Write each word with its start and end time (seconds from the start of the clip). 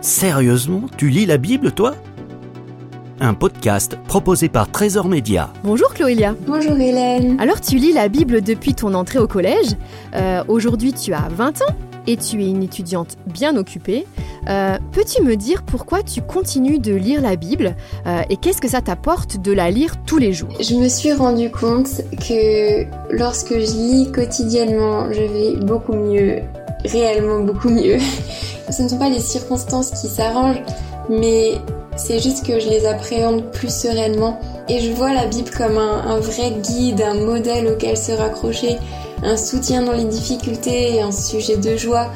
Sérieusement, 0.00 0.82
tu 0.96 1.08
lis 1.10 1.26
la 1.26 1.36
Bible, 1.36 1.72
toi? 1.72 1.94
Un 3.20 3.34
podcast 3.34 3.98
proposé 4.08 4.48
par 4.48 4.70
Trésor 4.70 5.06
Média. 5.08 5.52
Bonjour 5.62 5.92
Chloélia. 5.92 6.34
Bonjour 6.46 6.72
Hélène. 6.72 7.38
Alors 7.38 7.60
tu 7.60 7.76
lis 7.76 7.92
la 7.92 8.08
Bible 8.08 8.40
depuis 8.40 8.72
ton 8.72 8.94
entrée 8.94 9.18
au 9.18 9.26
collège. 9.26 9.76
Euh, 10.14 10.42
Aujourd'hui 10.48 10.94
tu 10.94 11.12
as 11.12 11.28
20 11.28 11.60
ans 11.60 11.74
et 12.06 12.16
tu 12.16 12.42
es 12.42 12.48
une 12.48 12.62
étudiante 12.62 13.18
bien 13.26 13.56
occupée. 13.56 14.06
Euh, 14.48 14.78
Peux-tu 14.92 15.22
me 15.22 15.36
dire 15.36 15.62
pourquoi 15.64 16.02
tu 16.02 16.22
continues 16.22 16.78
de 16.78 16.94
lire 16.94 17.20
la 17.20 17.36
Bible 17.36 17.76
euh, 18.06 18.22
et 18.30 18.38
qu'est-ce 18.38 18.62
que 18.62 18.68
ça 18.68 18.80
t'apporte 18.80 19.36
de 19.38 19.52
la 19.52 19.70
lire 19.70 19.96
tous 20.06 20.16
les 20.16 20.32
jours? 20.32 20.48
Je 20.58 20.76
me 20.76 20.88
suis 20.88 21.12
rendu 21.12 21.50
compte 21.50 22.00
que 22.26 22.86
lorsque 23.14 23.52
je 23.52 23.76
lis 23.76 24.10
quotidiennement, 24.12 25.12
je 25.12 25.20
vais 25.20 25.56
beaucoup 25.62 25.92
mieux, 25.92 26.38
réellement 26.84 27.40
beaucoup 27.40 27.68
mieux. 27.68 27.98
Ce 28.70 28.82
ne 28.82 28.88
sont 28.88 28.98
pas 28.98 29.08
les 29.08 29.20
circonstances 29.20 29.90
qui 29.90 30.08
s'arrangent, 30.08 30.62
mais 31.08 31.54
c'est 31.96 32.20
juste 32.20 32.46
que 32.46 32.60
je 32.60 32.68
les 32.68 32.86
appréhende 32.86 33.50
plus 33.50 33.72
sereinement. 33.72 34.38
Et 34.68 34.80
je 34.80 34.92
vois 34.92 35.12
la 35.12 35.26
Bible 35.26 35.50
comme 35.50 35.76
un, 35.76 36.02
un 36.06 36.18
vrai 36.18 36.52
guide, 36.62 37.02
un 37.02 37.14
modèle 37.14 37.66
auquel 37.66 37.96
se 37.96 38.12
raccrocher, 38.12 38.78
un 39.22 39.36
soutien 39.36 39.82
dans 39.82 39.92
les 39.92 40.04
difficultés 40.04 40.94
et 40.94 41.02
un 41.02 41.12
sujet 41.12 41.56
de 41.56 41.76
joie. 41.76 42.06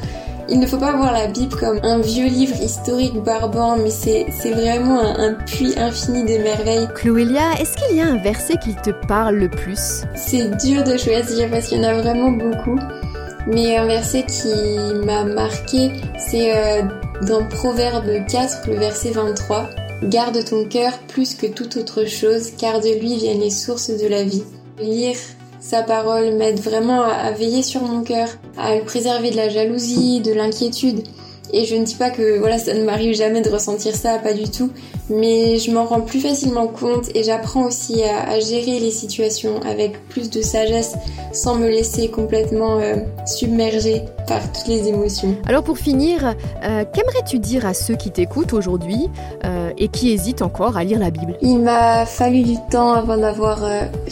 Il 0.47 0.59
ne 0.59 0.67
faut 0.67 0.77
pas 0.77 0.95
voir 0.95 1.11
la 1.11 1.27
Bible 1.27 1.55
comme 1.55 1.79
un 1.81 1.99
vieux 1.99 2.27
livre 2.27 2.55
historique 2.61 3.15
barbant, 3.23 3.77
mais 3.77 3.89
c'est 3.89 4.27
c'est 4.31 4.51
vraiment 4.51 4.99
un, 4.99 5.29
un 5.29 5.33
puits 5.33 5.73
infini 5.77 6.23
de 6.23 6.41
merveilles. 6.41 6.87
Chloélia, 6.93 7.53
est-ce 7.59 7.75
qu'il 7.77 7.97
y 7.97 8.01
a 8.01 8.05
un 8.05 8.17
verset 8.17 8.55
qui 8.63 8.75
te 8.75 8.91
parle 9.07 9.35
le 9.35 9.49
plus? 9.49 10.03
C'est 10.15 10.55
dur 10.57 10.83
de 10.83 10.97
choisir 10.97 11.49
parce 11.49 11.67
qu'il 11.67 11.81
y 11.81 11.85
en 11.85 11.89
a 11.89 11.93
vraiment 11.95 12.31
beaucoup. 12.31 12.79
Mais 13.47 13.77
un 13.77 13.85
verset 13.85 14.25
qui 14.25 14.53
m'a 15.05 15.23
marqué, 15.23 15.91
c'est 16.17 16.55
euh, 16.55 16.81
dans 17.27 17.47
Proverbe 17.47 18.25
4, 18.27 18.67
le 18.69 18.75
verset 18.75 19.11
23. 19.11 19.69
Garde 20.03 20.43
ton 20.43 20.65
cœur 20.65 20.97
plus 21.07 21.35
que 21.35 21.47
toute 21.47 21.77
autre 21.77 22.05
chose, 22.05 22.51
car 22.57 22.81
de 22.81 22.99
lui 22.99 23.15
viennent 23.15 23.41
les 23.41 23.51
sources 23.51 23.91
de 23.91 24.07
la 24.07 24.23
vie. 24.23 24.43
Lire 24.79 25.17
sa 25.59 25.81
parole 25.81 26.35
m'aide 26.35 26.59
vraiment 26.59 27.01
à, 27.01 27.13
à 27.13 27.31
veiller 27.31 27.63
sur 27.63 27.81
mon 27.81 28.03
cœur, 28.03 28.27
à 28.55 28.75
le 28.75 28.83
préserver 28.83 29.31
de 29.31 29.35
la 29.35 29.49
jalousie, 29.49 30.21
de 30.21 30.31
l'inquiétude. 30.31 31.01
Et 31.57 31.63
je 31.63 31.75
ne 31.75 31.85
dis 31.85 31.95
pas 31.95 32.09
que 32.09 32.37
voilà, 32.37 32.57
ça 32.57 32.73
ne 32.73 32.83
m'arrive 32.83 33.15
jamais 33.15 33.39
de 33.39 33.49
ressentir 33.49 33.95
ça, 33.95 34.17
pas 34.17 34.33
du 34.33 34.49
tout, 34.49 34.71
mais 35.09 35.57
je 35.57 35.71
m'en 35.71 35.85
rends 35.85 36.01
plus 36.01 36.19
facilement 36.19 36.67
compte 36.67 37.05
et 37.15 37.23
j'apprends 37.23 37.65
aussi 37.65 38.03
à, 38.03 38.29
à 38.29 38.39
gérer 38.41 38.77
les 38.79 38.91
situations 38.91 39.61
avec 39.61 40.05
plus 40.09 40.29
de 40.29 40.41
sagesse 40.41 40.95
sans 41.31 41.55
me 41.55 41.69
laisser 41.69 42.09
complètement 42.09 42.79
euh, 42.79 42.95
submerger 43.25 44.01
par 44.27 44.41
toutes 44.51 44.67
les 44.67 44.89
émotions. 44.89 45.37
Alors 45.47 45.63
pour 45.63 45.77
finir, 45.77 46.25
euh, 46.25 46.83
qu'aimerais-tu 46.93 47.39
dire 47.39 47.65
à 47.65 47.73
ceux 47.73 47.95
qui 47.95 48.11
t'écoutent 48.11 48.51
aujourd'hui 48.51 49.09
euh, 49.45 49.69
et 49.77 49.87
qui 49.87 50.11
hésitent 50.11 50.41
encore 50.41 50.75
à 50.75 50.83
lire 50.83 50.99
la 50.99 51.09
Bible? 51.09 51.37
Il 51.41 51.59
m'a 51.59 52.05
fallu 52.05 52.43
du 52.43 52.57
temps 52.69 52.93
avant 52.93 53.17
d'avoir 53.17 53.63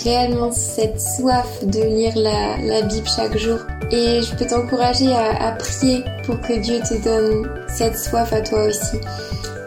réellement 0.06 0.52
cette 0.54 1.02
soif 1.02 1.66
de 1.66 1.82
lire 1.82 2.14
la, 2.16 2.58
la 2.64 2.84
Bible 2.84 3.08
chaque 3.14 3.38
jour. 3.38 3.58
Et 3.92 4.22
je 4.22 4.34
peux 4.36 4.46
t'encourager 4.48 5.12
à, 5.12 5.50
à 5.50 5.52
prier 5.52 6.04
pour 6.26 6.40
que 6.40 6.54
Dieu 6.54 6.80
te 6.80 7.02
donne 7.34 7.50
cette 7.68 7.98
soif 7.98 8.32
à 8.34 8.42
toi 8.42 8.66
aussi. 8.66 9.00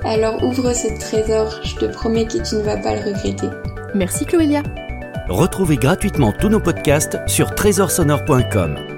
Alors 0.05 0.43
ouvre 0.43 0.73
ce 0.73 0.99
trésor, 0.99 1.61
je 1.65 1.77
te 1.77 1.87
promets 1.87 2.27
que 2.27 2.39
tu 2.39 2.57
ne 2.57 2.63
vas 2.63 2.77
pas 2.77 2.95
le 2.95 3.01
regretter. 3.01 3.49
Merci 3.95 4.25
Chloélia. 4.25 4.63
Retrouvez 5.29 5.77
gratuitement 5.77 6.33
tous 6.33 6.49
nos 6.49 6.61
podcasts 6.61 7.19
sur 7.27 7.55
trésorsonore.com. 7.55 8.96